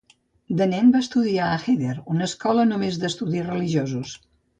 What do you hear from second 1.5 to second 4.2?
heder, una escola només d'estudis religiosos.